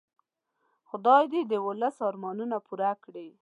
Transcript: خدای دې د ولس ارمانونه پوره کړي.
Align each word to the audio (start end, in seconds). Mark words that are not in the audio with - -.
خدای 0.89 1.23
دې 1.31 1.41
د 1.51 1.53
ولس 1.65 1.95
ارمانونه 2.09 2.57
پوره 2.67 2.91
کړي. 3.03 3.29